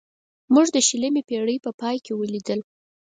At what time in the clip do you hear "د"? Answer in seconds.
0.71-0.77